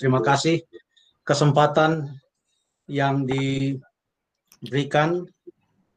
[0.00, 0.64] terima kasih.
[1.20, 2.08] Kesempatan
[2.88, 5.28] yang diberikan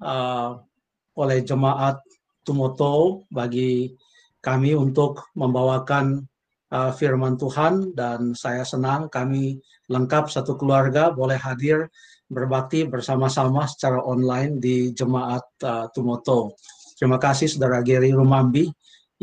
[0.03, 0.59] uh,
[1.15, 2.03] oleh jemaat
[2.43, 3.95] Tumoto bagi
[4.43, 6.27] kami untuk membawakan
[6.75, 7.95] uh, firman Tuhan.
[7.95, 11.88] Dan saya senang kami lengkap satu keluarga boleh hadir
[12.28, 16.60] berbakti bersama-sama secara online di jemaat uh, Tumoto.
[17.00, 18.68] Terima kasih Saudara Geri Rumambi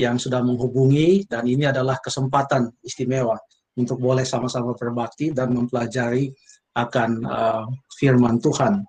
[0.00, 1.28] yang sudah menghubungi.
[1.28, 3.36] Dan ini adalah kesempatan istimewa
[3.80, 6.28] untuk boleh sama-sama berbakti dan mempelajari
[6.76, 7.64] akan uh,
[7.96, 8.84] firman Tuhan.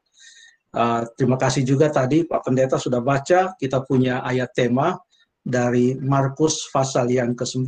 [0.72, 4.96] Uh, terima kasih juga tadi Pak Pendeta sudah baca, kita punya ayat tema
[5.44, 7.68] dari Markus pasal yang ke-9,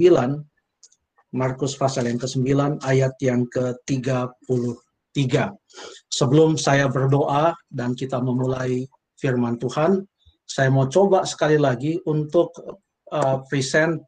[1.33, 5.17] Markus pasal yang ke-9 ayat yang ke-33.
[6.13, 8.85] Sebelum saya berdoa dan kita memulai
[9.17, 10.05] firman Tuhan,
[10.45, 12.53] saya mau coba sekali lagi untuk
[13.09, 13.99] uh, present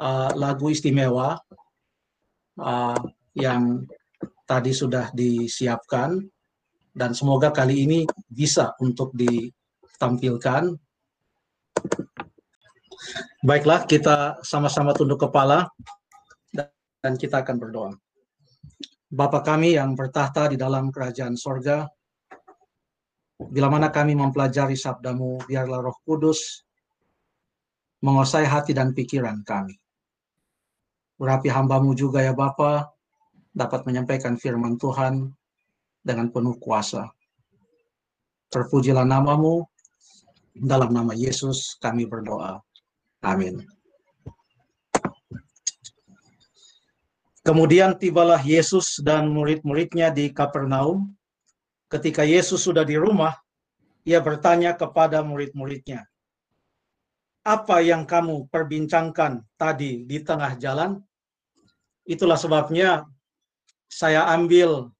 [0.00, 1.36] uh, lagu istimewa
[2.60, 2.98] uh,
[3.36, 3.84] yang
[4.46, 6.16] tadi sudah disiapkan
[6.96, 10.72] dan semoga kali ini bisa untuk ditampilkan.
[13.44, 15.68] Baiklah, kita sama-sama tunduk kepala
[17.04, 17.92] dan kita akan berdoa.
[19.06, 21.86] Bapa kami yang bertahta di dalam kerajaan sorga,
[23.36, 26.64] bila mana kami mempelajari sabdamu, biarlah roh kudus
[28.00, 29.76] menguasai hati dan pikiran kami.
[31.16, 32.92] Berapi hambamu juga ya Bapa,
[33.56, 35.32] dapat menyampaikan firman Tuhan
[36.04, 37.08] dengan penuh kuasa.
[38.52, 39.64] Terpujilah namamu,
[40.56, 42.60] dalam nama Yesus kami berdoa.
[43.20, 43.64] Amin.
[47.46, 51.14] Kemudian tibalah Yesus dan murid-muridnya di Kapernaum.
[51.86, 53.38] Ketika Yesus sudah di rumah,
[54.02, 56.02] ia bertanya kepada murid-muridnya,
[57.46, 60.98] "Apa yang kamu perbincangkan tadi di tengah jalan?"
[62.02, 63.06] Itulah sebabnya
[63.86, 64.90] saya ambil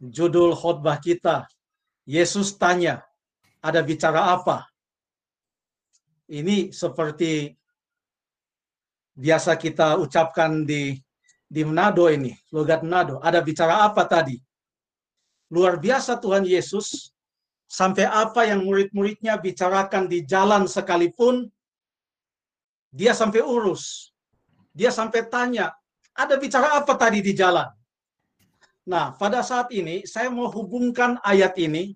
[0.00, 1.48] judul khutbah kita.
[2.04, 3.04] Yesus tanya,
[3.60, 4.68] ada bicara apa?
[6.28, 7.52] Ini seperti
[9.16, 10.96] biasa kita ucapkan di
[11.50, 13.18] di Manado ini, logat Manado.
[13.18, 14.38] Ada bicara apa tadi?
[15.50, 17.10] Luar biasa Tuhan Yesus,
[17.66, 21.50] sampai apa yang murid-muridnya bicarakan di jalan sekalipun,
[22.90, 24.10] dia sampai urus.
[24.70, 25.74] Dia sampai tanya,
[26.14, 27.66] ada bicara apa tadi di jalan?
[28.86, 31.94] Nah, pada saat ini saya mau hubungkan ayat ini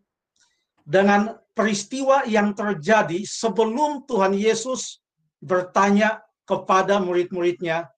[0.87, 5.03] dengan peristiwa yang terjadi sebelum Tuhan Yesus
[5.39, 7.89] bertanya kepada murid-muridnya,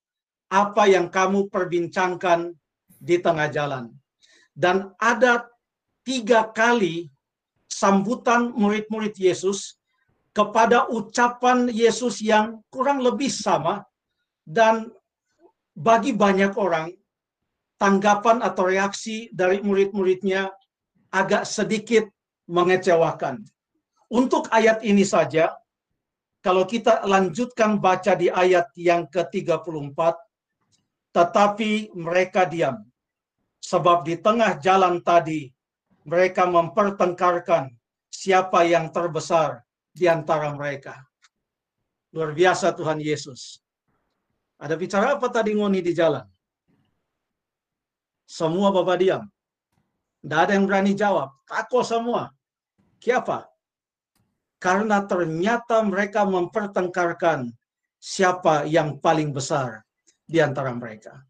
[0.46, 2.54] apa yang kamu perbincangkan
[3.00, 3.90] di tengah jalan.
[4.54, 5.50] Dan ada
[6.06, 7.10] tiga kali
[7.66, 9.76] sambutan murid-murid Yesus
[10.36, 13.80] kepada ucapan Yesus yang kurang lebih sama
[14.44, 14.92] dan
[15.72, 16.92] bagi banyak orang
[17.80, 20.52] tanggapan atau reaksi dari murid-muridnya
[21.08, 22.04] agak sedikit
[22.52, 23.48] mengecewakan.
[24.12, 25.56] Untuk ayat ini saja,
[26.44, 29.98] kalau kita lanjutkan baca di ayat yang ke-34,
[31.16, 32.84] tetapi mereka diam.
[33.64, 35.48] Sebab di tengah jalan tadi,
[36.06, 37.72] mereka mempertengkarkan
[38.12, 39.66] siapa yang terbesar
[39.96, 41.00] di antara mereka.
[42.12, 43.64] Luar biasa Tuhan Yesus.
[44.60, 46.24] Ada bicara apa tadi ngoni di jalan?
[48.28, 49.24] Semua Bapak diam.
[50.20, 51.32] Tidak ada yang berani jawab.
[51.48, 52.28] Takut semua.
[53.00, 53.48] Kenapa?
[54.60, 57.52] Karena ternyata mereka mempertengkarkan
[58.00, 59.84] siapa yang paling besar
[60.24, 61.22] di antara mereka.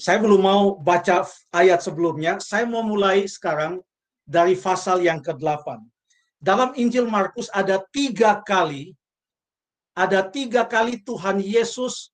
[0.00, 2.40] Saya belum mau baca ayat sebelumnya.
[2.40, 3.78] Saya mau mulai sekarang
[4.24, 5.91] dari pasal yang ke-8.
[6.42, 8.98] Dalam Injil Markus ada tiga kali,
[9.94, 12.10] ada tiga kali Tuhan Yesus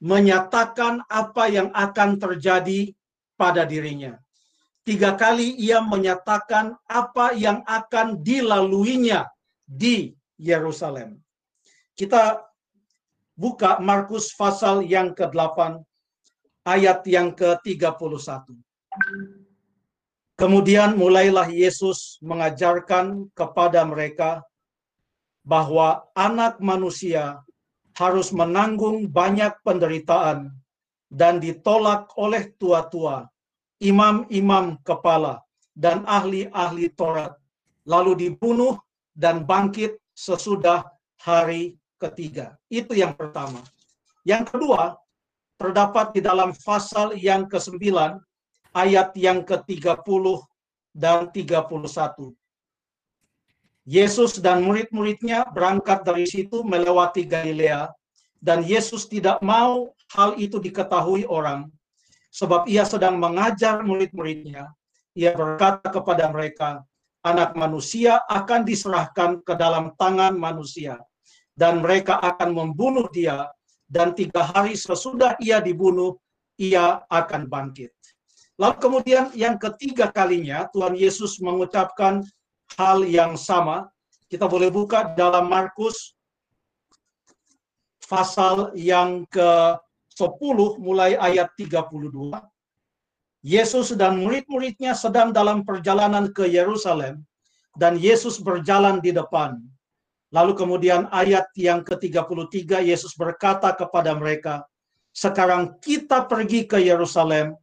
[0.00, 2.96] menyatakan apa yang akan terjadi
[3.36, 4.16] pada dirinya.
[4.88, 9.28] Tiga kali ia menyatakan apa yang akan dilaluinya
[9.64, 11.20] di Yerusalem.
[11.92, 12.40] Kita
[13.36, 15.80] buka Markus pasal yang ke-8
[16.64, 18.48] ayat yang ke-31.
[20.34, 24.42] Kemudian mulailah Yesus mengajarkan kepada mereka
[25.46, 27.38] bahwa anak manusia
[27.94, 30.50] harus menanggung banyak penderitaan
[31.06, 33.30] dan ditolak oleh tua-tua,
[33.78, 35.38] imam-imam kepala,
[35.78, 37.38] dan ahli-ahli Taurat,
[37.86, 38.74] lalu dibunuh
[39.14, 40.82] dan bangkit sesudah
[41.22, 42.58] hari ketiga.
[42.66, 43.62] Itu yang pertama.
[44.26, 44.98] Yang kedua,
[45.54, 47.78] terdapat di dalam pasal yang ke-9,
[48.74, 50.24] ayat yang ke-30
[50.90, 52.34] dan 31.
[53.84, 57.92] Yesus dan murid-muridnya berangkat dari situ melewati Galilea
[58.42, 61.72] dan Yesus tidak mau hal itu diketahui orang.
[62.34, 64.74] sebab ia sedang mengajar murid-muridnya.
[65.14, 66.82] Ia berkata kepada mereka,
[67.22, 70.98] anak manusia akan diserahkan ke dalam tangan manusia,
[71.54, 73.46] dan mereka akan membunuh dia,
[73.86, 76.18] dan tiga hari sesudah ia dibunuh,
[76.58, 77.93] ia akan bangkit.
[78.54, 82.22] Lalu kemudian yang ketiga kalinya Tuhan Yesus mengucapkan
[82.78, 83.90] hal yang sama.
[84.30, 86.14] Kita boleh buka dalam Markus
[88.06, 91.90] pasal yang ke-10 mulai ayat 32.
[93.44, 97.20] Yesus dan murid-muridnya sedang dalam perjalanan ke Yerusalem
[97.76, 99.60] dan Yesus berjalan di depan.
[100.32, 104.64] Lalu kemudian ayat yang ke-33 Yesus berkata kepada mereka,
[105.12, 107.54] "Sekarang kita pergi ke Yerusalem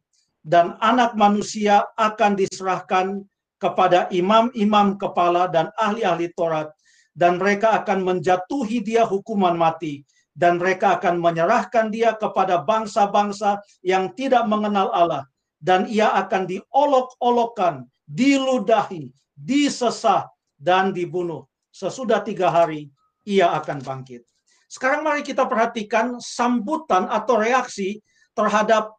[0.42, 3.22] dan anak manusia akan diserahkan
[3.62, 6.74] kepada imam-imam kepala dan ahli-ahli Taurat
[7.14, 10.02] dan mereka akan menjatuhi dia hukuman mati
[10.34, 15.24] dan mereka akan menyerahkan dia kepada bangsa-bangsa yang tidak mengenal Allah
[15.62, 20.26] dan ia akan diolok-olokkan, diludahi, disesah,
[20.58, 21.46] dan dibunuh.
[21.70, 22.90] Sesudah tiga hari,
[23.22, 24.26] ia akan bangkit.
[24.66, 28.02] Sekarang mari kita perhatikan sambutan atau reaksi
[28.32, 28.90] terhadap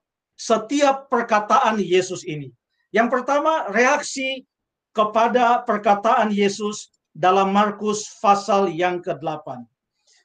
[0.44, 2.52] setiap perkataan Yesus ini.
[2.92, 4.44] Yang pertama, reaksi
[4.92, 9.64] kepada perkataan Yesus dalam Markus pasal yang ke-8.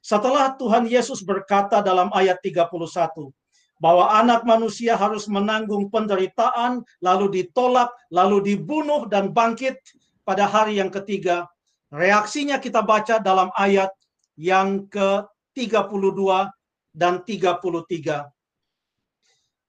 [0.03, 3.31] Setelah Tuhan Yesus berkata dalam ayat 31,
[3.79, 9.79] bahwa anak manusia harus menanggung penderitaan, lalu ditolak, lalu dibunuh dan bangkit
[10.27, 11.47] pada hari yang ketiga.
[11.95, 13.89] Reaksinya kita baca dalam ayat
[14.35, 16.51] yang ke-32
[16.93, 18.38] dan 33.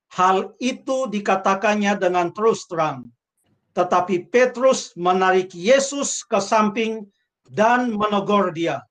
[0.09, 3.06] Hal itu dikatakannya dengan terus terang.
[3.77, 7.06] Tetapi Petrus menarik Yesus ke samping
[7.45, 8.81] dan menegur dia.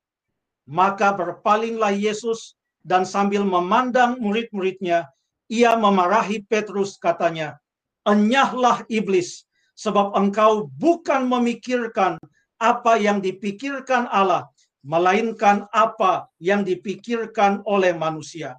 [0.68, 2.54] Maka berpalinglah Yesus
[2.86, 5.10] dan sambil memandang murid-muridnya,
[5.50, 7.58] ia memarahi Petrus katanya,
[8.06, 9.44] Enyahlah iblis,
[9.74, 12.16] sebab engkau bukan memikirkan
[12.56, 14.48] apa yang dipikirkan Allah,
[14.82, 18.56] melainkan apa yang dipikirkan oleh manusia.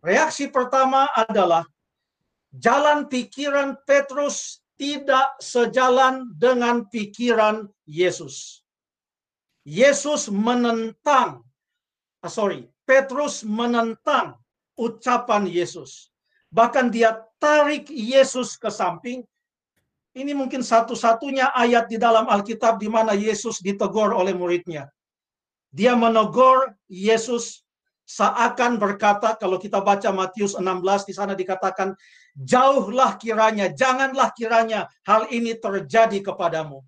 [0.00, 1.64] Reaksi pertama adalah
[2.54, 8.64] jalan pikiran Petrus tidak sejalan dengan pikiran Yesus.
[9.62, 11.44] Yesus menentang,
[12.24, 14.40] ah, sorry, Petrus menentang
[14.80, 16.08] ucapan Yesus.
[16.48, 19.22] Bahkan dia tarik Yesus ke samping.
[20.10, 24.90] Ini mungkin satu-satunya ayat di dalam Alkitab di mana Yesus ditegur oleh muridnya.
[25.70, 27.62] Dia menegur Yesus
[28.10, 31.94] seakan berkata, kalau kita baca Matius 16, di sana dikatakan,
[32.34, 36.82] jauhlah kiranya, janganlah kiranya hal ini terjadi kepadamu.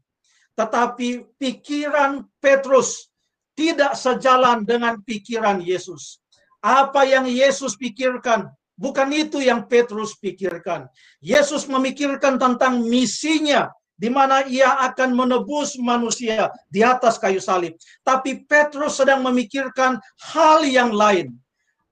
[0.58, 3.06] Tetapi pikiran Petrus
[3.54, 6.18] tidak sejalan dengan pikiran Yesus.
[6.58, 10.90] Apa yang Yesus pikirkan bukan itu yang Petrus pikirkan.
[11.22, 13.70] Yesus memikirkan tentang misinya
[14.02, 17.78] di mana ia akan menebus manusia di atas kayu salib.
[18.02, 20.02] Tapi Petrus sedang memikirkan
[20.34, 21.38] hal yang lain.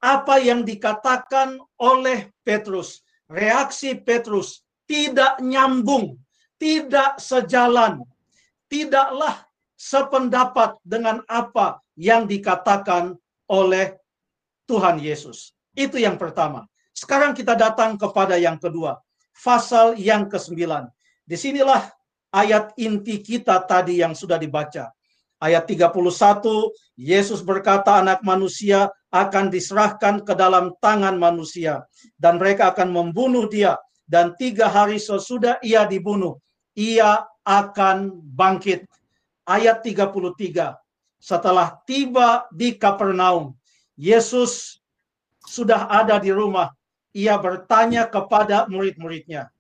[0.03, 6.19] Apa yang dikatakan oleh Petrus, reaksi Petrus tidak nyambung,
[6.59, 8.03] tidak sejalan,
[8.67, 9.47] tidaklah
[9.79, 13.15] sependapat dengan apa yang dikatakan
[13.47, 13.95] oleh
[14.67, 15.55] Tuhan Yesus.
[15.79, 16.67] Itu yang pertama.
[16.91, 18.99] Sekarang kita datang kepada yang kedua.
[19.31, 20.59] Pasal yang ke-9.
[21.25, 22.00] Di sinilah
[22.35, 24.91] ayat inti kita tadi yang sudah dibaca.
[25.41, 25.95] Ayat 31,
[27.01, 31.81] Yesus berkata anak manusia akan diserahkan ke dalam tangan manusia.
[32.21, 33.81] Dan mereka akan membunuh dia.
[34.05, 36.37] Dan tiga hari sesudah ia dibunuh,
[36.75, 38.85] ia akan bangkit
[39.47, 40.75] ayat 33.
[41.21, 43.55] Setelah tiba di Kapernaum,
[43.95, 44.83] Yesus
[45.45, 46.73] sudah ada di rumah.
[47.11, 49.51] Ia bertanya kepada murid-muridnya,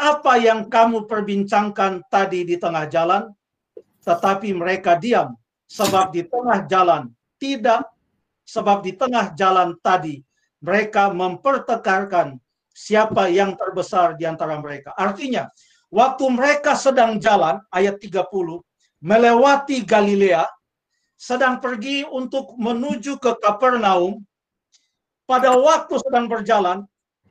[0.00, 3.28] "Apa yang kamu perbincangkan tadi di tengah jalan?"
[4.00, 5.36] Tetapi mereka diam,
[5.68, 7.84] sebab di tengah jalan tidak
[8.50, 10.18] sebab di tengah jalan tadi
[10.58, 12.42] mereka mempertekarkan
[12.74, 14.90] siapa yang terbesar di antara mereka.
[14.98, 15.46] Artinya,
[15.88, 18.26] waktu mereka sedang jalan, ayat 30,
[18.98, 20.44] melewati Galilea,
[21.14, 24.20] sedang pergi untuk menuju ke Kapernaum.
[25.24, 26.82] Pada waktu sedang berjalan,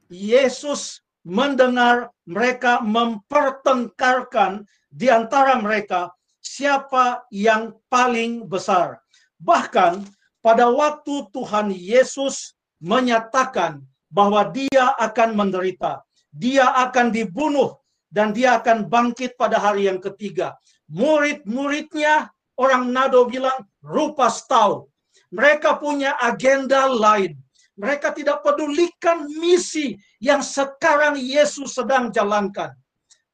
[0.08, 6.10] Yesus mendengar mereka mempertengkarkan di antara mereka
[6.42, 8.98] siapa yang paling besar.
[9.38, 10.10] Bahkan
[10.42, 16.02] pada waktu Tuhan Yesus menyatakan bahwa dia akan menderita,
[16.34, 17.78] dia akan dibunuh,
[18.10, 20.58] dan dia akan bangkit pada hari yang ketiga
[20.90, 24.90] murid-muridnya orang Nado bilang rupa tahu.
[25.30, 27.38] Mereka punya agenda lain.
[27.80, 32.76] Mereka tidak pedulikan misi yang sekarang Yesus sedang jalankan.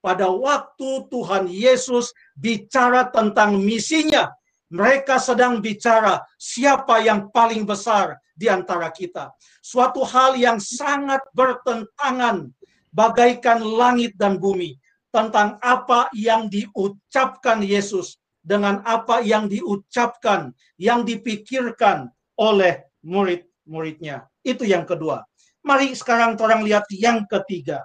[0.06, 4.30] Pada waktu Tuhan Yesus bicara tentang misinya,
[4.70, 9.34] mereka sedang bicara siapa yang paling besar di antara kita.
[9.66, 12.54] Suatu hal yang sangat bertentangan
[12.94, 14.78] bagaikan langit dan bumi
[15.10, 24.30] tentang apa yang diucapkan Yesus dengan apa yang diucapkan, yang dipikirkan oleh murid-muridnya.
[24.46, 25.26] Itu yang kedua.
[25.66, 27.82] Mari sekarang orang lihat yang ketiga.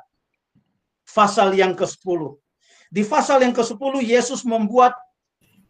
[1.08, 2.36] Pasal yang ke-10.
[2.92, 4.92] Di pasal yang ke-10 Yesus membuat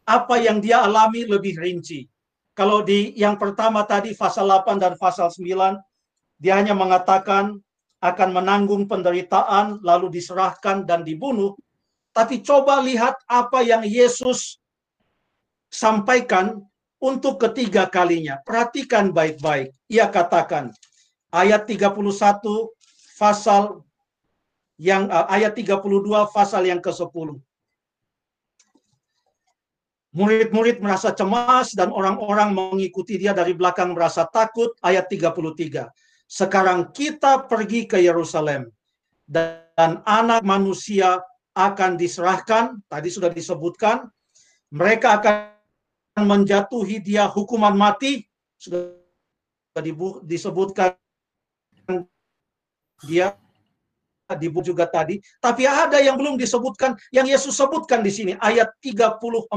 [0.03, 2.11] apa yang dia alami lebih rinci.
[2.59, 5.79] Kalau di yang pertama tadi pasal 8 dan pasal 9
[6.43, 7.61] dia hanya mengatakan
[8.01, 11.55] akan menanggung penderitaan lalu diserahkan dan dibunuh.
[12.11, 14.59] Tapi coba lihat apa yang Yesus
[15.71, 16.59] sampaikan
[17.01, 18.39] untuk ketiga kalinya.
[18.45, 19.73] Perhatikan baik-baik.
[19.89, 20.71] Ia katakan
[21.33, 21.97] ayat 31
[23.17, 23.83] pasal
[24.77, 25.81] yang uh, ayat 32
[26.33, 27.41] pasal yang ke-10.
[30.11, 34.75] Murid-murid merasa cemas dan orang-orang mengikuti dia dari belakang merasa takut.
[34.83, 35.87] Ayat 33.
[36.27, 38.71] Sekarang kita pergi ke Yerusalem
[39.27, 41.23] dan anak manusia
[41.55, 42.83] akan diserahkan.
[42.91, 44.11] Tadi sudah disebutkan.
[44.75, 45.60] Mereka akan
[46.19, 48.27] menjatuhi dia hukuman mati
[48.59, 48.91] sudah
[50.27, 50.99] disebutkan
[53.07, 53.39] dia
[54.39, 55.19] dibu juga tadi.
[55.43, 59.51] Tapi ada yang belum disebutkan yang Yesus sebutkan di sini ayat 34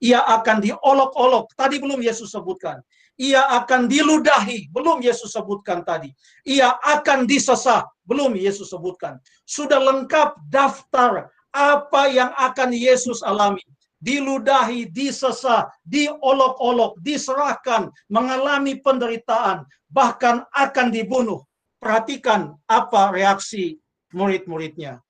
[0.00, 1.52] ia akan diolok-olok.
[1.52, 2.80] Tadi belum Yesus sebutkan.
[3.20, 4.72] Ia akan diludahi.
[4.72, 6.08] Belum Yesus sebutkan tadi.
[6.48, 7.84] Ia akan disesah.
[8.08, 9.20] Belum Yesus sebutkan.
[9.44, 13.60] Sudah lengkap daftar apa yang akan Yesus alami
[14.00, 21.44] diludahi, disesah, diolok-olok, diserahkan, mengalami penderitaan, bahkan akan dibunuh.
[21.80, 23.80] Perhatikan apa reaksi
[24.12, 25.00] murid-muridnya.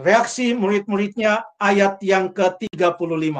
[0.00, 3.36] Reaksi murid-muridnya ayat yang ke-35.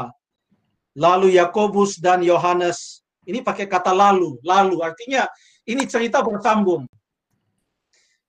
[0.97, 5.29] Lalu Yakobus dan Yohanes, ini pakai kata lalu, lalu artinya
[5.69, 6.89] ini cerita bersambung.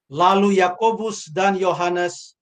[0.08, 2.40] Lalu Yakobus dan Yohanes,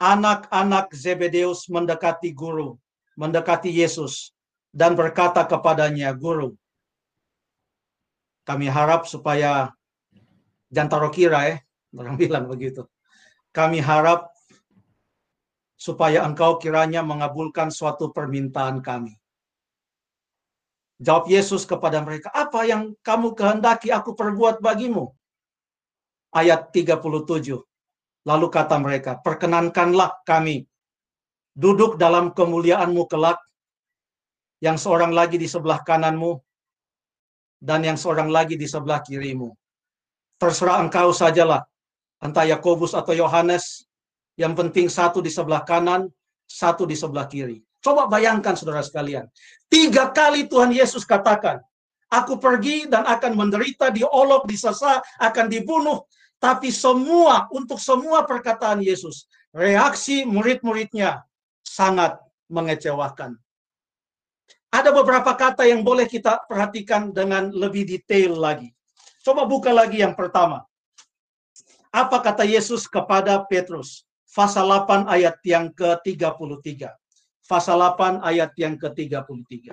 [0.00, 2.80] anak-anak Zebedeus mendekati guru
[3.16, 4.36] mendekati Yesus
[4.70, 6.52] dan berkata kepadanya, Guru,
[8.44, 9.72] kami harap supaya
[10.70, 11.56] jantaro kira ya,
[11.96, 12.84] orang bilang begitu.
[13.50, 14.30] Kami harap
[15.80, 19.16] supaya engkau kiranya mengabulkan suatu permintaan kami.
[20.96, 25.12] Jawab Yesus kepada mereka, apa yang kamu kehendaki aku perbuat bagimu?
[26.32, 27.52] Ayat 37.
[28.24, 30.64] Lalu kata mereka, perkenankanlah kami
[31.56, 33.40] duduk dalam kemuliaanmu kelak,
[34.60, 36.36] yang seorang lagi di sebelah kananmu,
[37.56, 39.56] dan yang seorang lagi di sebelah kirimu.
[40.36, 41.64] Terserah engkau sajalah,
[42.20, 43.88] entah Yakobus atau Yohanes,
[44.36, 46.12] yang penting satu di sebelah kanan,
[46.44, 47.64] satu di sebelah kiri.
[47.80, 49.24] Coba bayangkan saudara sekalian.
[49.72, 51.64] Tiga kali Tuhan Yesus katakan,
[52.06, 56.06] Aku pergi dan akan menderita, diolok, disesa, akan dibunuh.
[56.38, 61.26] Tapi semua, untuk semua perkataan Yesus, reaksi murid-muridnya
[61.66, 63.34] sangat mengecewakan.
[64.70, 68.70] Ada beberapa kata yang boleh kita perhatikan dengan lebih detail lagi.
[69.26, 70.62] Coba buka lagi yang pertama.
[71.90, 74.06] Apa kata Yesus kepada Petrus?
[74.30, 76.92] Pasal 8 ayat yang ke-33.
[77.48, 79.72] Pasal 8 ayat yang ke-33.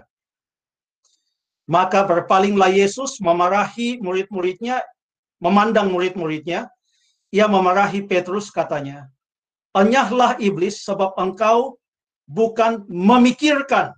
[1.67, 4.83] Maka berpalinglah Yesus memarahi murid-muridnya,
[5.43, 6.71] memandang murid-muridnya.
[7.33, 9.09] Ia memarahi Petrus katanya,
[9.73, 11.81] Enyahlah iblis sebab engkau
[12.27, 13.91] bukan memikirkan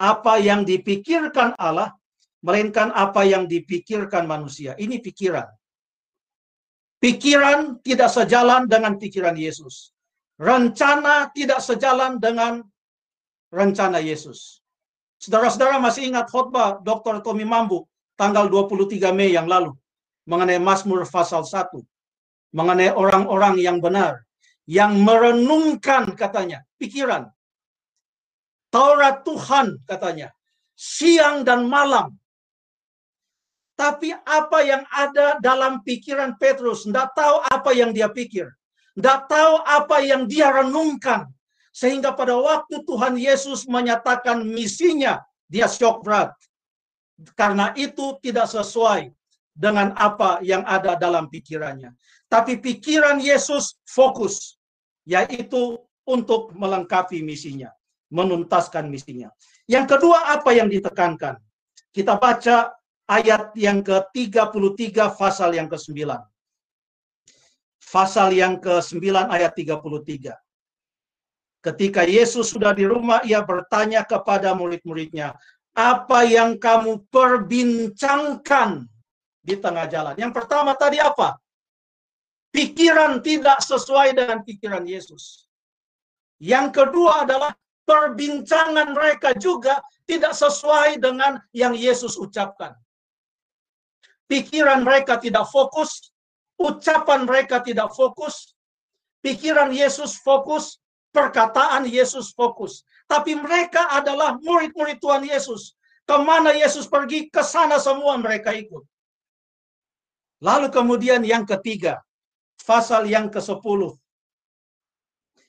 [0.00, 1.92] apa yang dipikirkan Allah,
[2.40, 4.72] melainkan apa yang dipikirkan manusia.
[4.80, 5.44] Ini pikiran.
[7.00, 9.92] Pikiran tidak sejalan dengan pikiran Yesus.
[10.40, 12.64] Rencana tidak sejalan dengan
[13.52, 14.60] rencana Yesus.
[15.20, 17.20] Saudara-saudara masih ingat khotbah Dr.
[17.20, 17.84] Tommy Mambu
[18.16, 19.76] tanggal 23 Mei yang lalu
[20.24, 21.76] mengenai Mazmur pasal 1.
[22.56, 24.24] Mengenai orang-orang yang benar.
[24.70, 27.26] Yang merenungkan katanya, pikiran.
[28.70, 30.30] Taurat Tuhan katanya.
[30.78, 32.14] Siang dan malam.
[33.74, 38.46] Tapi apa yang ada dalam pikiran Petrus, tidak tahu apa yang dia pikir.
[38.94, 41.26] Tidak tahu apa yang dia renungkan.
[41.74, 46.32] Sehingga pada waktu Tuhan Yesus menyatakan misinya, dia shock berat.
[47.36, 49.12] Karena itu tidak sesuai
[49.52, 51.92] dengan apa yang ada dalam pikirannya.
[52.28, 54.60] Tapi pikiran Yesus fokus,
[55.08, 57.72] yaitu untuk melengkapi misinya
[58.10, 59.30] menuntaskan misinya.
[59.70, 61.38] Yang kedua apa yang ditekankan?
[61.90, 62.74] Kita baca
[63.10, 66.06] ayat yang ke-33 pasal yang ke-9.
[67.90, 70.34] Pasal yang ke-9 ayat 33.
[71.60, 75.36] Ketika Yesus sudah di rumah, ia bertanya kepada murid-muridnya,
[75.76, 78.86] apa yang kamu perbincangkan
[79.44, 80.14] di tengah jalan?
[80.16, 81.36] Yang pertama tadi apa?
[82.50, 85.46] Pikiran tidak sesuai dengan pikiran Yesus.
[86.40, 87.52] Yang kedua adalah
[87.90, 92.78] perbincangan mereka juga tidak sesuai dengan yang Yesus ucapkan.
[94.30, 96.14] Pikiran mereka tidak fokus,
[96.54, 98.54] ucapan mereka tidak fokus,
[99.26, 100.78] pikiran Yesus fokus,
[101.10, 102.86] perkataan Yesus fokus.
[103.10, 105.74] Tapi mereka adalah murid-murid Tuhan Yesus.
[106.06, 108.86] Ke mana Yesus pergi, ke sana semua mereka ikut.
[110.38, 111.98] Lalu kemudian yang ketiga,
[112.62, 113.98] pasal yang ke-10.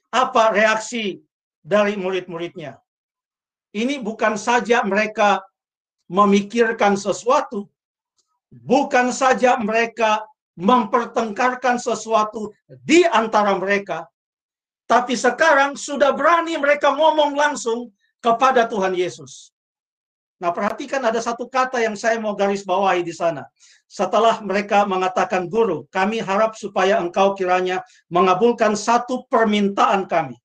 [0.09, 1.21] Apa reaksi
[1.61, 2.77] dari murid-muridnya?
[3.71, 5.39] Ini bukan saja mereka
[6.11, 7.71] memikirkan sesuatu,
[8.51, 10.27] bukan saja mereka
[10.59, 14.11] mempertengkarkan sesuatu di antara mereka,
[14.83, 19.55] tapi sekarang sudah berani mereka ngomong langsung kepada Tuhan Yesus.
[20.41, 23.45] Nah, perhatikan ada satu kata yang saya mau garis bawahi di sana.
[23.85, 30.35] Setelah mereka mengatakan, "Guru, kami harap supaya engkau kiranya mengabulkan satu permintaan kami."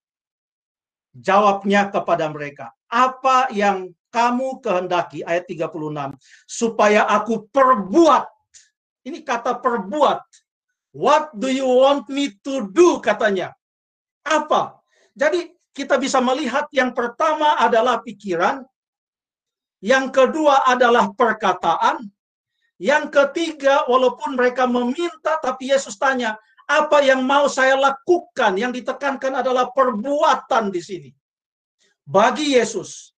[1.16, 6.12] Jawabnya kepada mereka, "Apa yang kamu kehendaki?" ayat 36,
[6.44, 8.28] "supaya aku perbuat."
[9.08, 10.20] Ini kata perbuat.
[10.92, 13.56] What do you want me to do katanya?
[14.26, 14.82] apa?
[15.14, 18.66] Jadi kita bisa melihat yang pertama adalah pikiran,
[19.78, 22.02] yang kedua adalah perkataan,
[22.76, 26.34] yang ketiga walaupun mereka meminta tapi Yesus tanya,
[26.66, 28.58] apa yang mau saya lakukan?
[28.58, 31.10] Yang ditekankan adalah perbuatan di sini.
[32.06, 33.14] Bagi Yesus,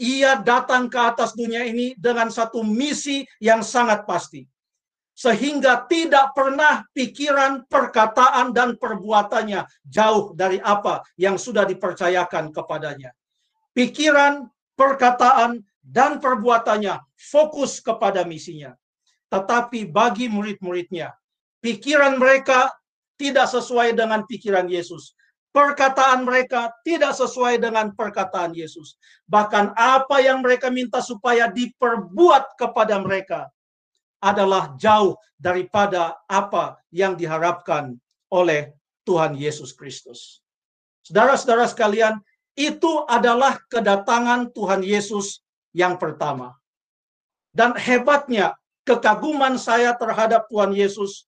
[0.00, 4.44] ia datang ke atas dunia ini dengan satu misi yang sangat pasti
[5.18, 13.10] sehingga tidak pernah pikiran, perkataan, dan perbuatannya jauh dari apa yang sudah dipercayakan kepadanya.
[13.74, 14.46] Pikiran,
[14.78, 18.78] perkataan, dan perbuatannya fokus kepada misinya.
[19.26, 21.10] Tetapi bagi murid-muridnya,
[21.64, 22.72] pikiran mereka
[23.18, 25.14] tidak sesuai dengan pikiran Yesus.
[25.48, 29.00] Perkataan mereka tidak sesuai dengan perkataan Yesus.
[29.26, 33.50] Bahkan apa yang mereka minta supaya diperbuat kepada mereka
[34.22, 37.96] adalah jauh daripada apa yang diharapkan
[38.30, 38.74] oleh
[39.06, 40.44] Tuhan Yesus Kristus.
[41.06, 42.20] Saudara-saudara sekalian,
[42.58, 45.40] itu adalah kedatangan Tuhan Yesus
[45.72, 46.58] yang pertama.
[47.54, 51.27] Dan hebatnya kekaguman saya terhadap Tuhan Yesus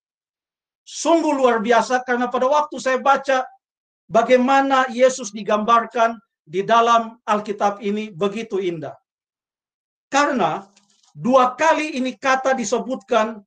[0.91, 3.47] sungguh luar biasa karena pada waktu saya baca
[4.11, 8.99] bagaimana Yesus digambarkan di dalam Alkitab ini begitu indah.
[10.11, 10.67] Karena
[11.11, 13.43] Dua kali ini kata disebutkan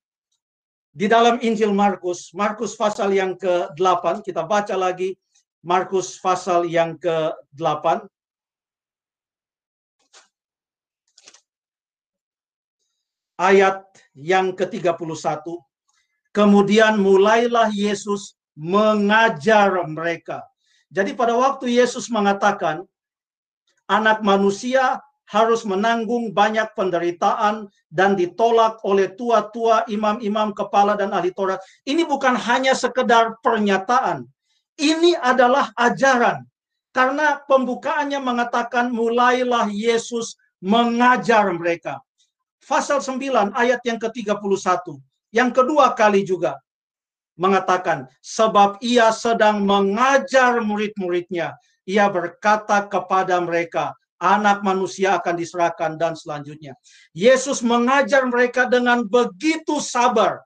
[0.91, 5.15] di dalam Injil Markus, Markus pasal yang ke-8, kita baca lagi
[5.63, 8.06] Markus pasal yang ke-8.
[13.39, 13.82] Ayat
[14.13, 15.41] yang ke-31.
[16.33, 20.41] Kemudian mulailah Yesus mengajar mereka.
[20.89, 22.85] Jadi pada waktu Yesus mengatakan
[23.85, 31.61] anak manusia harus menanggung banyak penderitaan dan ditolak oleh tua-tua imam-imam kepala dan ahli Taurat.
[31.85, 34.29] Ini bukan hanya sekedar pernyataan.
[34.77, 36.45] Ini adalah ajaran.
[36.93, 41.97] Karena pembukaannya mengatakan mulailah Yesus mengajar mereka.
[42.61, 45.01] Pasal 9 ayat yang ke-31.
[45.33, 46.61] Yang kedua kali juga
[47.33, 51.57] mengatakan sebab ia sedang mengajar murid-muridnya.
[51.83, 53.91] Ia berkata kepada mereka,
[54.21, 56.77] anak manusia akan diserahkan dan selanjutnya.
[57.11, 60.39] Yesus mengajar mereka dengan begitu sabar.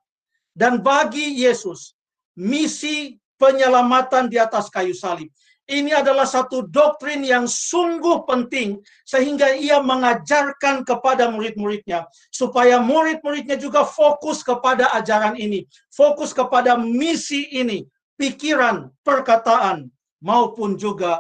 [0.58, 1.93] Dan bagi Yesus,
[2.34, 5.30] misi penyelamatan di atas kayu salib.
[5.68, 13.84] Ini adalah satu doktrin yang sungguh penting sehingga ia mengajarkan kepada murid-muridnya supaya murid-muridnya juga
[13.84, 17.84] fokus kepada ajaran ini, fokus kepada misi ini,
[18.16, 19.92] pikiran, perkataan
[20.24, 21.20] maupun juga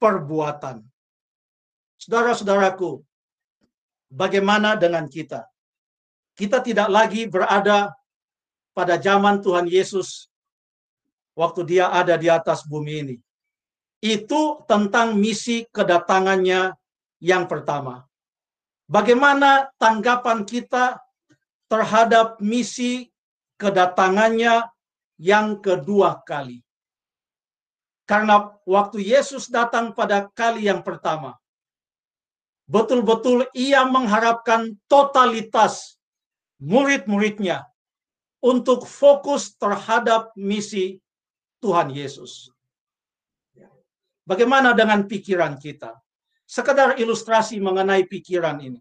[0.00, 0.80] perbuatan.
[2.00, 3.04] Saudara-saudaraku,
[4.08, 5.44] bagaimana dengan kita?
[6.32, 7.92] Kita tidak lagi berada
[8.72, 10.32] pada zaman Tuhan Yesus
[11.36, 13.16] waktu dia ada di atas bumi ini.
[13.98, 16.74] Itu tentang misi kedatangannya
[17.18, 18.06] yang pertama.
[18.86, 21.02] Bagaimana tanggapan kita
[21.68, 23.10] terhadap misi
[23.58, 24.64] kedatangannya
[25.18, 26.62] yang kedua kali?
[28.08, 31.36] Karena waktu Yesus datang pada kali yang pertama,
[32.64, 36.00] betul-betul ia mengharapkan totalitas
[36.56, 37.68] murid-muridnya
[38.40, 41.02] untuk fokus terhadap misi
[41.60, 42.48] Tuhan Yesus.
[44.28, 45.96] Bagaimana dengan pikiran kita?
[46.44, 48.80] Sekedar ilustrasi mengenai pikiran ini.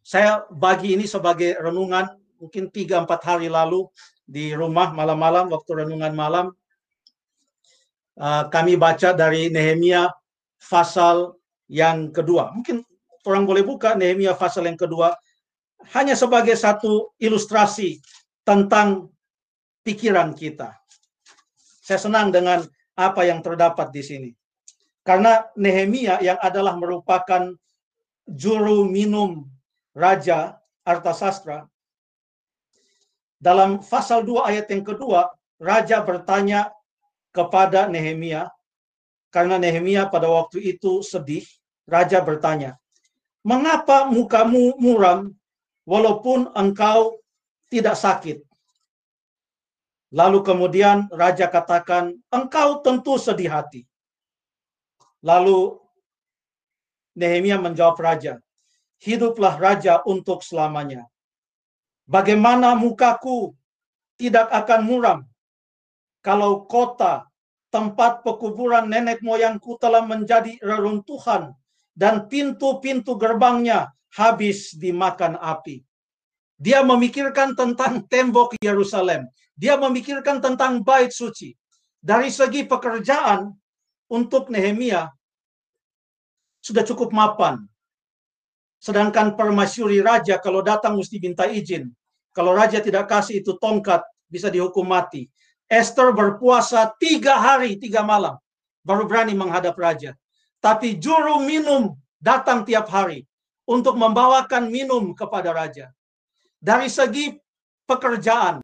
[0.00, 2.08] Saya bagi ini sebagai renungan
[2.40, 3.84] mungkin 3-4 hari lalu
[4.24, 6.46] di rumah malam-malam waktu renungan malam.
[8.16, 10.08] Uh, kami baca dari Nehemia
[10.56, 11.36] pasal
[11.68, 12.56] yang kedua.
[12.56, 12.80] Mungkin
[13.28, 15.12] orang boleh buka Nehemia pasal yang kedua
[15.92, 18.00] hanya sebagai satu ilustrasi
[18.48, 19.12] tentang
[19.84, 20.72] pikiran kita.
[21.84, 22.64] Saya senang dengan
[22.98, 24.30] apa yang terdapat di sini.
[25.06, 27.54] Karena Nehemia yang adalah merupakan
[28.26, 29.46] juru minum
[29.94, 31.64] Raja Artasastra,
[33.38, 35.30] dalam pasal 2 ayat yang kedua,
[35.62, 36.74] Raja bertanya
[37.30, 38.50] kepada Nehemia,
[39.30, 41.46] karena Nehemia pada waktu itu sedih,
[41.86, 42.74] Raja bertanya,
[43.46, 45.30] Mengapa mukamu muram
[45.86, 47.22] walaupun engkau
[47.70, 48.42] tidak sakit?
[50.08, 53.84] Lalu kemudian raja katakan, engkau tentu sedih hati.
[55.20, 55.76] Lalu
[57.18, 58.38] Nehemia menjawab raja,
[59.02, 61.04] hiduplah raja untuk selamanya.
[62.06, 63.52] Bagaimana mukaku
[64.16, 65.18] tidak akan muram
[66.22, 67.26] kalau kota
[67.68, 71.52] tempat pekuburan nenek moyangku telah menjadi reruntuhan
[71.92, 75.87] dan pintu-pintu gerbangnya habis dimakan api.
[76.58, 79.30] Dia memikirkan tentang tembok Yerusalem.
[79.54, 81.54] Dia memikirkan tentang bait suci.
[82.02, 83.50] Dari segi pekerjaan
[84.10, 85.06] untuk Nehemia
[86.58, 87.62] sudah cukup mapan.
[88.78, 91.90] Sedangkan permasyuri raja kalau datang mesti minta izin.
[92.34, 95.26] Kalau raja tidak kasih itu tongkat bisa dihukum mati.
[95.66, 98.38] Esther berpuasa tiga hari, tiga malam.
[98.86, 100.14] Baru berani menghadap raja.
[100.62, 103.26] Tapi juru minum datang tiap hari
[103.66, 105.90] untuk membawakan minum kepada raja.
[106.58, 107.30] Dari segi
[107.86, 108.60] pekerjaan,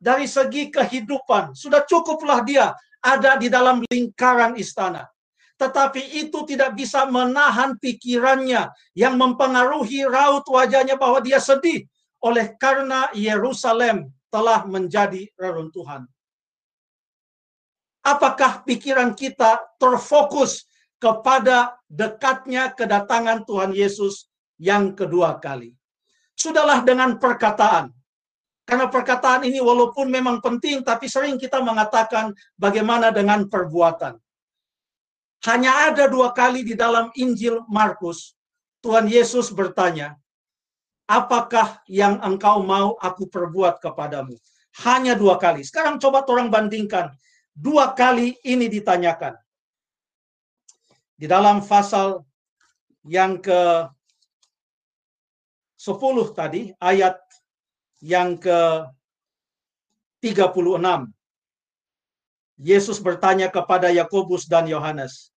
[0.00, 1.52] dari segi kehidupan.
[1.52, 5.04] Sudah cukuplah dia ada di dalam lingkaran istana.
[5.60, 11.84] Tetapi itu tidak bisa menahan pikirannya yang mempengaruhi raut wajahnya bahwa dia sedih
[12.24, 16.08] oleh karena Yerusalem telah menjadi reruntuhan.
[18.00, 20.64] Apakah pikiran kita terfokus
[20.96, 25.76] kepada dekatnya kedatangan Tuhan Yesus yang kedua kali?
[26.40, 27.92] Sudahlah dengan perkataan,
[28.64, 34.16] karena perkataan ini walaupun memang penting, tapi sering kita mengatakan bagaimana dengan perbuatan.
[35.44, 38.32] Hanya ada dua kali di dalam Injil Markus,
[38.80, 40.16] Tuhan Yesus bertanya,
[41.04, 44.38] apakah yang engkau mau aku perbuat kepadamu?
[44.86, 45.60] Hanya dua kali.
[45.60, 47.12] Sekarang coba orang bandingkan.
[47.52, 49.36] Dua kali ini ditanyakan.
[51.18, 52.24] Di dalam pasal
[53.04, 53.90] yang ke
[55.80, 57.16] 10 tadi, ayat
[58.04, 58.84] yang ke
[60.20, 61.08] 36.
[62.60, 65.32] Yesus bertanya kepada Yakobus dan Yohanes,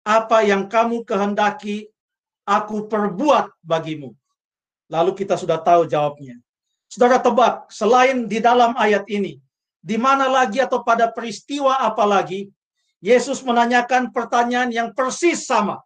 [0.00, 1.92] "Apa yang kamu kehendaki
[2.48, 4.16] aku perbuat bagimu?"
[4.88, 6.40] Lalu kita sudah tahu jawabnya.
[6.88, 9.36] Saudara tebak, selain di dalam ayat ini,
[9.84, 12.48] di mana lagi atau pada peristiwa apa lagi
[13.04, 15.84] Yesus menanyakan pertanyaan yang persis sama.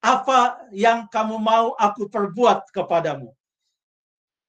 [0.00, 3.36] Apa yang kamu mau aku perbuat kepadamu?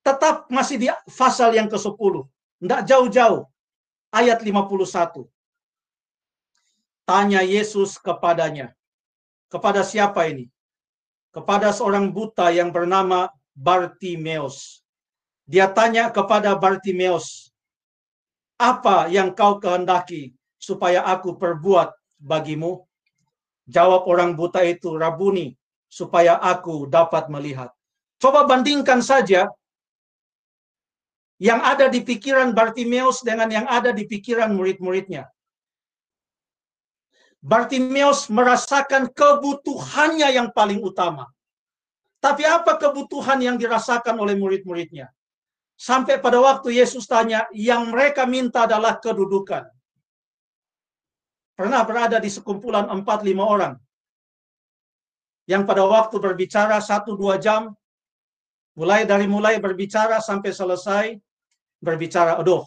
[0.02, 2.14] tetap masih di pasal yang ke-10.
[2.62, 3.46] Tidak jauh-jauh.
[4.12, 5.30] Ayat 51.
[7.08, 8.74] Tanya Yesus kepadanya.
[9.48, 10.50] Kepada siapa ini?
[11.32, 14.84] Kepada seorang buta yang bernama Bartimeus.
[15.48, 17.52] Dia tanya kepada Bartimeus,
[18.56, 22.88] apa yang kau kehendaki supaya aku perbuat bagimu?
[23.72, 25.56] Jawab orang buta itu, Rabuni,
[25.88, 27.72] supaya aku dapat melihat.
[28.20, 29.48] Coba bandingkan saja
[31.42, 35.26] yang ada di pikiran Bartimeus dengan yang ada di pikiran murid-muridnya.
[37.42, 41.26] Bartimeus merasakan kebutuhannya yang paling utama.
[42.22, 45.10] Tapi apa kebutuhan yang dirasakan oleh murid-muridnya?
[45.74, 49.66] Sampai pada waktu Yesus tanya, yang mereka minta adalah kedudukan.
[51.62, 53.78] Pernah berada di sekumpulan 4-5 orang.
[55.46, 57.78] Yang pada waktu berbicara 1-2 jam,
[58.74, 61.22] mulai dari mulai berbicara sampai selesai,
[61.78, 62.66] berbicara, aduh,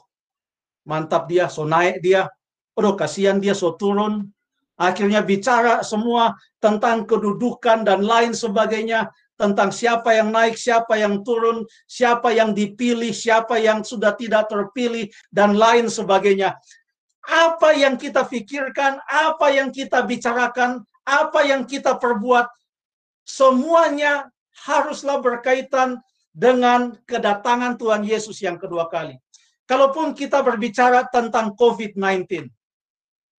[0.86, 2.30] mantap dia, so naik dia,
[2.78, 4.30] aduh, kasihan dia, so turun.
[4.78, 11.66] Akhirnya bicara semua tentang kedudukan dan lain sebagainya, tentang siapa yang naik, siapa yang turun,
[11.90, 16.54] siapa yang dipilih, siapa yang sudah tidak terpilih, dan lain sebagainya.
[17.24, 22.48] Apa yang kita pikirkan, apa yang kita bicarakan apa yang kita perbuat
[23.28, 24.28] semuanya
[24.64, 26.00] haruslah berkaitan
[26.34, 29.14] dengan kedatangan Tuhan Yesus yang kedua kali.
[29.64, 32.52] Kalaupun kita berbicara tentang COVID-19,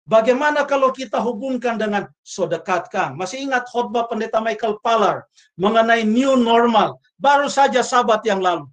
[0.10, 3.14] bagaimana kalau kita hubungkan dengan sodekat Kang?
[3.14, 8.66] Masih ingat khotbah pendeta Michael Palar mengenai new normal, baru saja sabat yang lalu.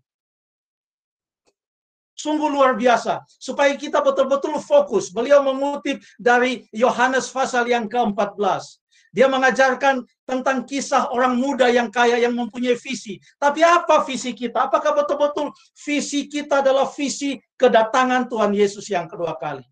[2.22, 3.26] Sungguh luar biasa.
[3.26, 5.10] Supaya kita betul-betul fokus.
[5.10, 8.78] Beliau mengutip dari Yohanes pasal yang ke-14.
[9.12, 13.18] Dia mengajarkan tentang kisah orang muda yang kaya yang mempunyai visi.
[13.36, 14.70] Tapi apa visi kita?
[14.70, 15.50] Apakah betul-betul
[15.82, 19.66] visi kita adalah visi kedatangan Tuhan Yesus yang kedua kali?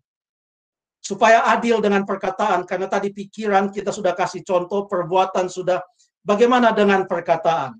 [1.01, 5.81] Supaya adil dengan perkataan, karena tadi pikiran kita sudah kasih contoh, perbuatan sudah.
[6.21, 7.73] Bagaimana dengan perkataan?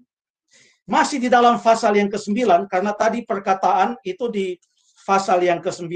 [0.89, 4.57] Masih di dalam pasal yang ke-9, karena tadi perkataan itu di
[5.05, 5.89] pasal yang ke-9,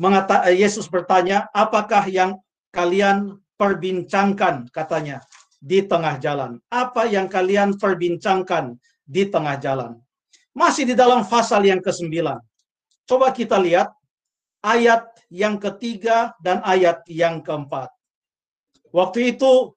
[0.00, 2.40] mengata eh, Yesus bertanya, "Apakah yang
[2.72, 5.20] kalian perbincangkan?" katanya
[5.60, 6.56] di tengah jalan.
[6.72, 10.00] Apa yang kalian perbincangkan di tengah jalan?
[10.56, 12.40] Masih di dalam pasal yang ke-9.
[13.04, 13.92] Coba kita lihat
[14.64, 17.92] ayat yang ketiga dan ayat yang keempat.
[18.90, 19.74] Waktu itu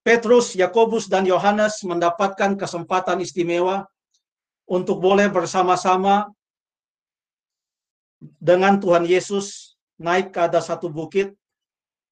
[0.00, 3.84] Petrus, Yakobus, dan Yohanes mendapatkan kesempatan istimewa
[4.64, 6.32] untuk boleh bersama-sama
[8.40, 11.36] dengan Tuhan Yesus naik ke atas satu bukit.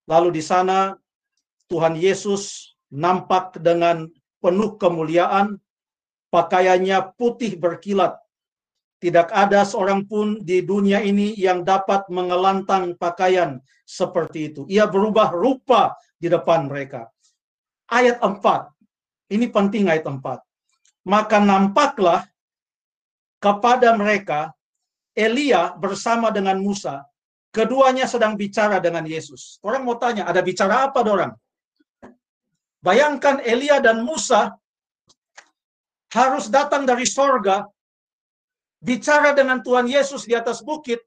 [0.08, 0.96] Lalu di sana
[1.68, 4.08] Tuhan Yesus nampak dengan
[4.40, 5.60] penuh kemuliaan,
[6.32, 8.16] pakaiannya putih berkilat.
[8.98, 14.62] Tidak ada seorang pun di dunia ini yang dapat mengelantang pakaian seperti itu.
[14.66, 17.06] Ia berubah rupa di depan mereka.
[17.86, 18.42] Ayat 4.
[19.30, 20.18] Ini penting ayat 4.
[21.06, 22.26] Maka nampaklah
[23.38, 24.50] kepada mereka
[25.14, 27.06] Elia bersama dengan Musa,
[27.54, 29.62] keduanya sedang bicara dengan Yesus.
[29.62, 31.32] Orang mau tanya, ada bicara apa orang?
[32.78, 34.54] Bayangkan Elia dan Musa
[36.14, 37.66] harus datang dari sorga,
[38.78, 41.02] bicara dengan Tuhan Yesus di atas bukit.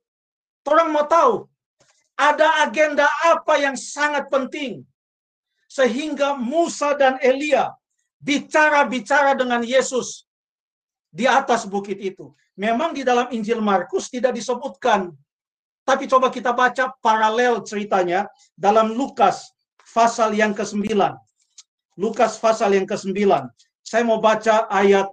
[0.68, 1.48] Orang mau tahu,
[2.20, 4.86] ada agenda apa yang sangat penting.
[5.72, 7.72] Sehingga Musa dan Elia
[8.20, 10.28] bicara-bicara dengan Yesus
[11.10, 12.36] di atas bukit itu.
[12.60, 15.10] Memang di dalam Injil Markus tidak disebutkan.
[15.82, 19.50] Tapi coba kita baca paralel ceritanya dalam Lukas
[19.90, 20.94] pasal yang ke-9.
[21.98, 23.18] Lukas pasal yang ke-9.
[23.82, 25.10] Saya mau baca ayat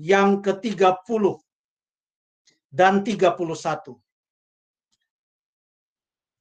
[0.00, 1.45] yang ke-30
[2.78, 3.96] dan 31.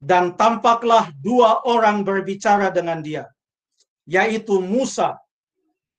[0.10, 3.24] Dan tampaklah dua orang berbicara dengan dia,
[4.04, 5.15] yaitu Musa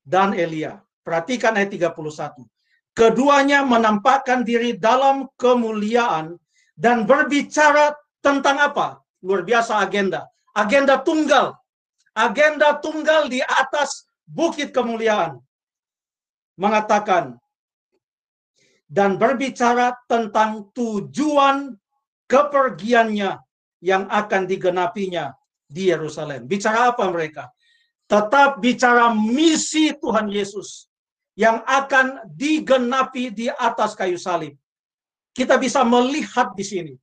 [0.05, 0.77] dan Elia.
[1.01, 2.45] Perhatikan ayat 31.
[2.93, 6.37] Keduanya menampakkan diri dalam kemuliaan
[6.77, 8.87] dan berbicara tentang apa?
[9.25, 10.21] Luar biasa agenda.
[10.53, 11.57] Agenda tunggal.
[12.17, 15.37] Agenda tunggal di atas bukit kemuliaan.
[16.57, 17.37] Mengatakan,
[18.87, 21.75] dan berbicara tentang tujuan
[22.31, 23.35] kepergiannya
[23.83, 25.35] yang akan digenapinya
[25.67, 26.47] di Yerusalem.
[26.47, 27.51] Bicara apa mereka?
[28.07, 30.87] Tetap bicara misi Tuhan Yesus
[31.35, 34.55] yang akan digenapi di atas kayu salib.
[35.35, 36.93] Kita bisa melihat di sini.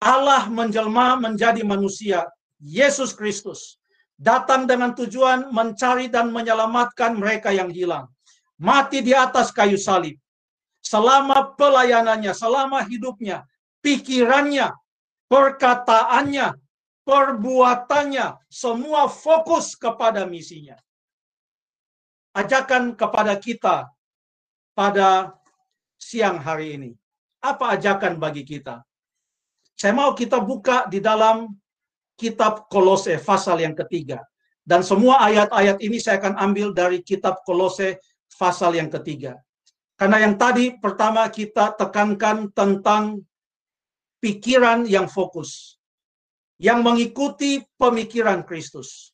[0.00, 2.24] Allah menjelma menjadi manusia,
[2.62, 3.76] Yesus Kristus,
[4.16, 8.08] datang dengan tujuan mencari dan menyelamatkan mereka yang hilang.
[8.56, 10.16] Mati di atas kayu salib.
[10.86, 13.42] Selama pelayanannya, selama hidupnya,
[13.82, 14.70] pikirannya,
[15.26, 16.54] perkataannya,
[17.02, 20.78] perbuatannya, semua fokus kepada misinya
[22.36, 23.88] ajakan kepada kita
[24.76, 25.32] pada
[25.96, 26.90] siang hari ini.
[27.40, 28.84] Apa ajakan bagi kita?
[29.72, 31.48] Saya mau kita buka di dalam
[32.20, 34.20] kitab Kolose pasal yang ketiga.
[34.66, 38.02] Dan semua ayat-ayat ini saya akan ambil dari kitab Kolose
[38.36, 39.40] pasal yang ketiga.
[39.96, 43.24] Karena yang tadi pertama kita tekankan tentang
[44.20, 45.80] pikiran yang fokus.
[46.60, 49.12] Yang mengikuti pemikiran Kristus.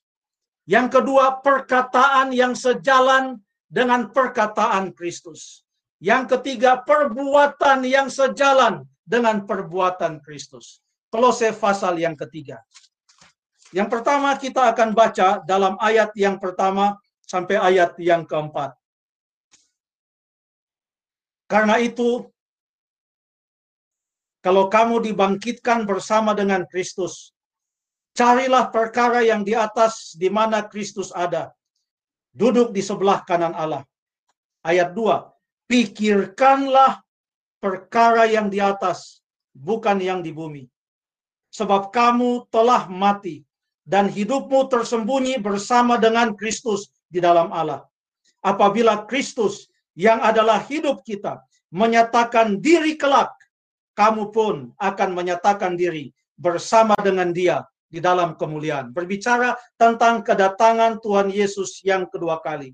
[0.66, 5.66] Yang kedua, perkataan yang sejalan dengan perkataan Kristus.
[6.03, 10.83] Yang ketiga, perbuatan yang sejalan dengan perbuatan Kristus.
[11.11, 12.62] Kolose pasal yang ketiga.
[13.73, 18.82] Yang pertama kita akan baca dalam ayat yang pertama sampai ayat yang keempat.
[21.53, 22.25] Karena itu,
[24.41, 27.37] kalau kamu dibangkitkan bersama dengan Kristus,
[28.12, 31.49] Carilah perkara yang di atas di mana Kristus ada.
[32.29, 33.88] Duduk di sebelah kanan Allah.
[34.61, 35.33] Ayat 2.
[35.65, 37.01] Pikirkanlah
[37.57, 39.25] perkara yang di atas
[39.57, 40.69] bukan yang di bumi.
[41.57, 43.45] Sebab kamu telah mati,
[43.88, 47.88] dan hidupmu tersembunyi bersama dengan Kristus di dalam Allah.
[48.45, 53.33] Apabila Kristus yang adalah hidup kita menyatakan diri kelak,
[53.93, 58.89] kamu pun akan menyatakan diri bersama dengan dia di dalam kemuliaan.
[58.89, 62.73] Berbicara tentang kedatangan Tuhan Yesus yang kedua kali.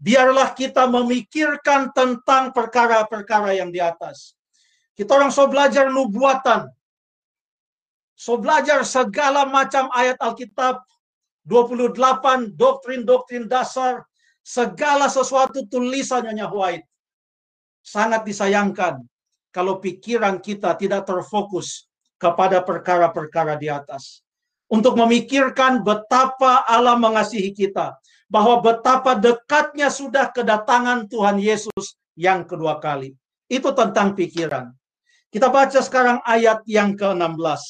[0.00, 4.36] Biarlah kita memikirkan tentang perkara-perkara yang di atas.
[4.96, 6.68] Kita orang so belajar nubuatan.
[8.16, 10.84] So belajar segala macam ayat Alkitab.
[11.48, 14.04] 28 doktrin-doktrin dasar.
[14.40, 16.88] Segala sesuatu tulisannya White.
[17.80, 19.00] Sangat disayangkan
[19.50, 21.88] kalau pikiran kita tidak terfokus
[22.20, 24.20] kepada perkara-perkara di atas.
[24.70, 27.96] Untuk memikirkan betapa Allah mengasihi kita.
[28.30, 33.18] Bahwa betapa dekatnya sudah kedatangan Tuhan Yesus yang kedua kali.
[33.50, 34.70] Itu tentang pikiran.
[35.34, 37.62] Kita baca sekarang ayat yang ke-16.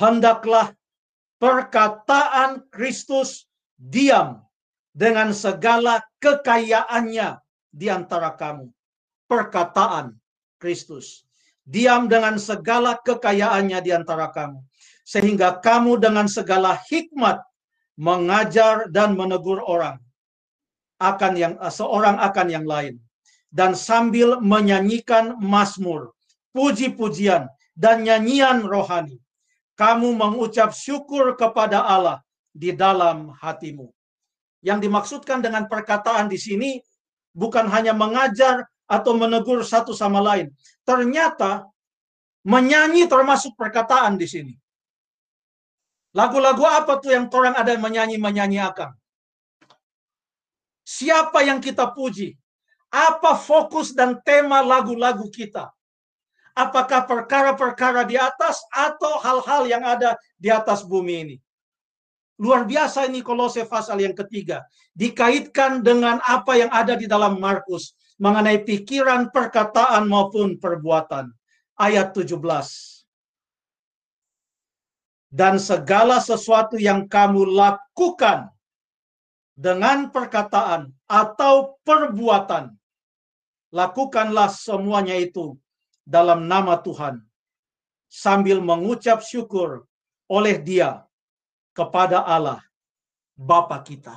[0.00, 0.72] Hendaklah
[1.36, 3.44] perkataan Kristus
[3.82, 4.38] diam
[4.94, 7.42] dengan segala kekayaannya
[7.74, 8.70] di antara kamu.
[9.26, 10.14] Perkataan
[10.62, 11.26] Kristus.
[11.66, 14.62] Diam dengan segala kekayaannya di antara kamu.
[15.02, 17.42] Sehingga kamu dengan segala hikmat
[17.98, 19.98] mengajar dan menegur orang
[21.02, 22.94] akan yang seorang akan yang lain
[23.50, 26.14] dan sambil menyanyikan mazmur,
[26.54, 29.18] puji-pujian, dan nyanyian rohani.
[29.74, 33.88] Kamu mengucap syukur kepada Allah di dalam hatimu.
[34.62, 36.70] Yang dimaksudkan dengan perkataan di sini
[37.34, 40.52] bukan hanya mengajar atau menegur satu sama lain.
[40.84, 41.66] Ternyata
[42.44, 44.54] menyanyi termasuk perkataan di sini.
[46.12, 48.92] Lagu-lagu apa tuh yang orang ada menyanyi-menyanyi akan?
[50.84, 52.36] Siapa yang kita puji?
[52.92, 55.72] Apa fokus dan tema lagu-lagu kita?
[56.52, 61.36] Apakah perkara-perkara di atas atau hal-hal yang ada di atas bumi ini?
[62.42, 64.66] Luar biasa ini Kolose pasal yang ketiga.
[64.98, 67.94] Dikaitkan dengan apa yang ada di dalam Markus.
[68.18, 71.30] Mengenai pikiran, perkataan maupun perbuatan.
[71.78, 72.42] Ayat 17.
[75.30, 78.50] Dan segala sesuatu yang kamu lakukan
[79.54, 82.74] dengan perkataan atau perbuatan
[83.72, 85.56] lakukanlah semuanya itu
[86.04, 87.24] dalam nama Tuhan
[88.12, 89.88] sambil mengucap syukur
[90.28, 91.00] oleh Dia
[91.72, 92.60] kepada Allah
[93.36, 94.16] Bapa kita.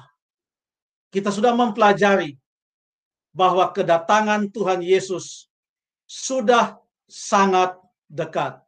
[1.12, 2.36] Kita sudah mempelajari
[3.32, 5.48] bahwa kedatangan Tuhan Yesus
[6.08, 7.76] sudah sangat
[8.12, 8.60] dekat.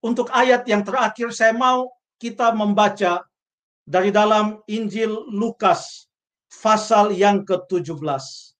[0.00, 3.24] Untuk ayat yang terakhir saya mau kita membaca
[3.84, 6.08] dari dalam Injil Lukas
[6.48, 8.56] pasal yang ke-17.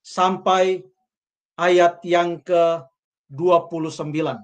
[0.00, 0.88] sampai
[1.60, 4.40] ayat yang ke-29.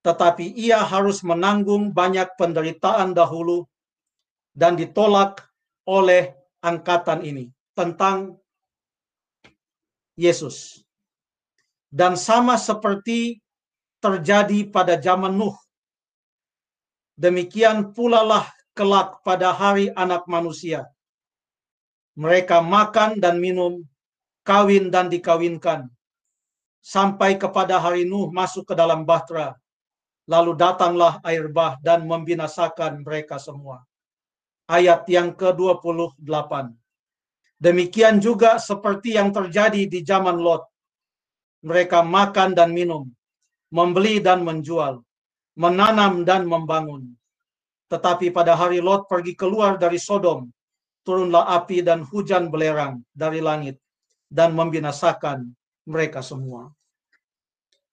[0.00, 3.68] Tetapi ia harus menanggung banyak penderitaan dahulu
[4.56, 5.44] dan ditolak
[5.84, 6.32] oleh
[6.64, 8.40] angkatan ini tentang
[10.16, 10.80] Yesus.
[11.92, 13.36] Dan sama seperti
[14.00, 15.52] terjadi pada zaman Nuh.
[17.18, 20.86] Demikian pula lah kelak pada hari anak manusia.
[22.14, 23.82] Mereka makan dan minum,
[24.46, 25.90] kawin dan dikawinkan,
[26.94, 29.58] sampai kepada hari Nuh masuk ke dalam bahtera.
[30.30, 33.82] Lalu datanglah air bah dan membinasakan mereka semua.
[34.68, 36.52] Ayat yang ke-28.
[37.58, 40.68] Demikian juga seperti yang terjadi di zaman Lot.
[41.64, 43.08] Mereka makan dan minum,
[43.74, 45.02] membeli dan menjual,
[45.58, 47.17] menanam dan membangun.
[47.88, 50.48] Tetapi pada hari Lot pergi keluar dari Sodom,
[51.04, 53.80] turunlah api dan hujan belerang dari langit
[54.28, 55.48] dan membinasakan
[55.88, 56.68] mereka semua.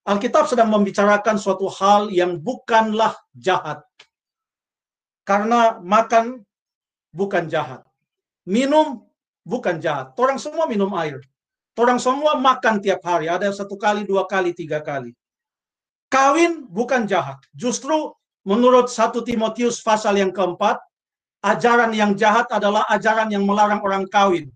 [0.05, 3.81] Alkitab sedang membicarakan suatu hal yang bukanlah jahat.
[5.25, 6.45] Karena makan
[7.09, 7.81] bukan jahat.
[8.45, 9.01] Minum
[9.41, 10.13] bukan jahat.
[10.19, 11.17] Orang semua minum air.
[11.73, 13.25] Orang semua makan tiap hari.
[13.25, 15.17] Ada satu kali, dua kali, tiga kali.
[16.11, 17.41] Kawin bukan jahat.
[17.57, 18.13] Justru
[18.45, 20.77] menurut satu Timotius pasal yang keempat,
[21.41, 24.47] ajaran yang jahat adalah ajaran yang melarang orang kawin.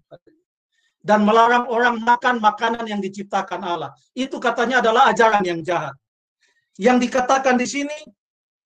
[1.01, 3.91] Dan melarang orang makan makanan yang diciptakan Allah.
[4.13, 5.95] Itu katanya adalah ajaran yang jahat.
[6.77, 7.99] Yang dikatakan di sini,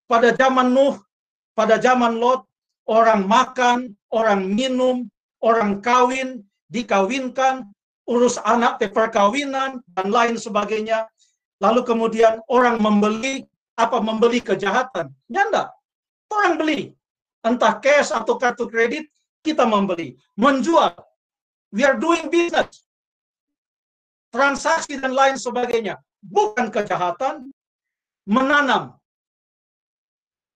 [0.10, 1.00] pada zaman Nuh,
[1.56, 2.44] pada zaman Lot,
[2.90, 5.08] orang makan, orang minum,
[5.40, 7.70] orang kawin dikawinkan,
[8.10, 11.08] urus anak perkawinan dan lain sebagainya.
[11.64, 15.10] Lalu kemudian orang membeli apa membeli kejahatan.
[15.30, 15.70] Ya enggak.
[16.30, 16.94] Orang beli.
[17.44, 19.10] Entah cash atau kartu kredit,
[19.44, 20.16] kita membeli.
[20.38, 20.96] Menjual.
[21.74, 22.86] We are doing business.
[24.30, 26.00] Transaksi dan lain sebagainya.
[26.22, 27.50] Bukan kejahatan.
[28.24, 28.96] Menanam.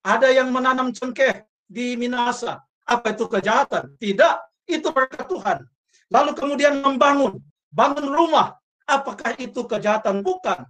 [0.05, 2.63] Ada yang menanam cengkeh di Minasa.
[2.87, 3.91] Apa itu kejahatan?
[3.99, 4.35] Tidak.
[4.63, 5.67] Itu berkat Tuhan.
[6.07, 7.43] Lalu kemudian membangun.
[7.67, 8.55] Bangun rumah.
[8.87, 10.23] Apakah itu kejahatan?
[10.23, 10.63] Bukan.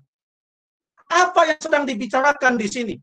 [1.07, 2.95] Apa yang sedang dibicarakan di sini?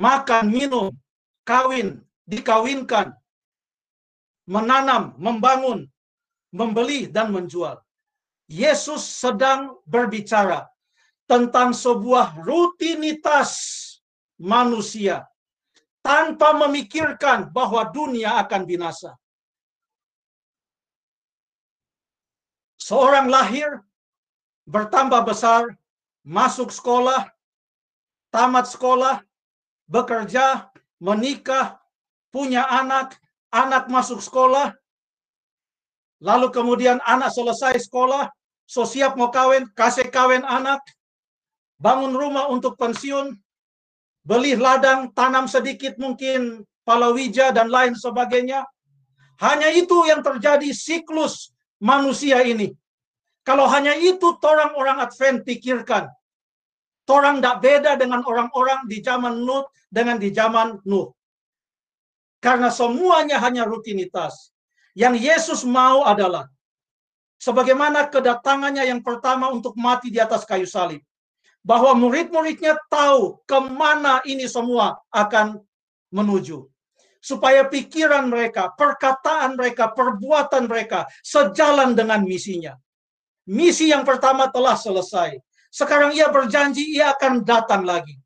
[0.00, 0.90] Makan, minum,
[1.44, 3.12] kawin, dikawinkan,
[4.48, 5.86] menanam, membangun,
[6.50, 7.78] membeli, dan menjual.
[8.48, 10.68] Yesus sedang berbicara
[11.24, 13.50] tentang sebuah rutinitas
[14.36, 15.24] manusia
[16.04, 19.16] tanpa memikirkan bahwa dunia akan binasa.
[22.76, 23.80] Seorang lahir,
[24.68, 25.72] bertambah besar,
[26.24, 27.28] masuk sekolah,
[28.32, 29.20] tamat sekolah,
[29.86, 31.78] bekerja, menikah,
[32.32, 33.14] punya anak,
[33.52, 34.72] anak masuk sekolah,
[36.18, 38.32] lalu kemudian anak selesai sekolah,
[38.64, 40.80] so siap mau kawin, kasih kawin anak,
[41.76, 43.36] bangun rumah untuk pensiun,
[44.24, 48.64] beli ladang, tanam sedikit mungkin palawija dan lain sebagainya.
[49.38, 51.52] Hanya itu yang terjadi siklus
[51.82, 52.72] manusia ini.
[53.44, 56.08] Kalau hanya itu orang-orang Advent pikirkan.
[57.04, 61.12] Orang tidak beda dengan orang-orang di zaman Nuh dengan di zaman Nuh.
[62.40, 64.48] Karena semuanya hanya rutinitas.
[64.96, 66.48] Yang Yesus mau adalah
[67.36, 71.04] sebagaimana kedatangannya yang pertama untuk mati di atas kayu salib.
[71.60, 75.60] Bahwa murid-muridnya tahu ke mana ini semua akan
[76.12, 76.64] menuju.
[77.20, 82.76] Supaya pikiran mereka, perkataan mereka, perbuatan mereka sejalan dengan misinya.
[83.44, 85.36] Misi yang pertama telah selesai.
[85.68, 88.16] Sekarang ia berjanji ia akan datang lagi.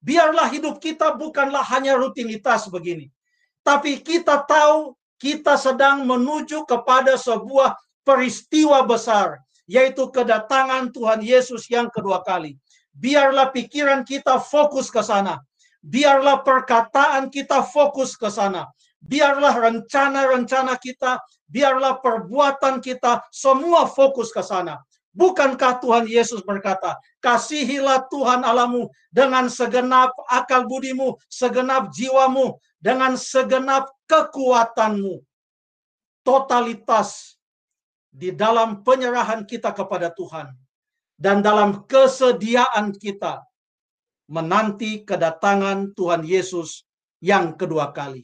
[0.00, 3.12] Biarlah hidup kita bukanlah hanya rutinitas begini.
[3.60, 7.76] Tapi kita tahu kita sedang menuju kepada sebuah
[8.06, 9.42] peristiwa besar.
[9.68, 12.56] Yaitu kedatangan Tuhan Yesus yang kedua kali.
[12.96, 15.44] Biarlah pikiran kita fokus ke sana.
[15.84, 18.64] Biarlah perkataan kita fokus ke sana.
[18.98, 24.78] Biarlah rencana-rencana kita biarlah perbuatan kita semua fokus ke sana.
[25.16, 33.90] Bukankah Tuhan Yesus berkata, kasihilah Tuhan Alamu dengan segenap akal budimu, segenap jiwamu, dengan segenap
[34.06, 35.18] kekuatanmu.
[36.22, 37.40] Totalitas
[38.12, 40.52] di dalam penyerahan kita kepada Tuhan
[41.18, 43.42] dan dalam kesediaan kita
[44.30, 46.84] menanti kedatangan Tuhan Yesus
[47.18, 48.22] yang kedua kali.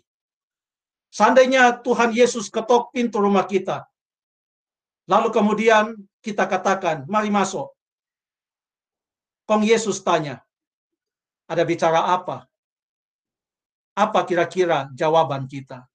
[1.15, 3.87] Seandainya Tuhan Yesus ketok pintu rumah kita,
[5.07, 7.71] lalu kemudian kita katakan, mari masuk.
[9.47, 10.43] Kong Yesus tanya,
[11.47, 12.51] ada bicara apa?
[13.95, 15.87] Apa kira-kira jawaban kita?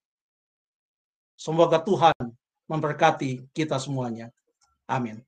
[1.36, 2.16] Semoga Tuhan
[2.72, 4.32] memberkati kita semuanya.
[4.88, 5.20] Amin.